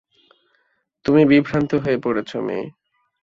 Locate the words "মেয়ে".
2.41-2.65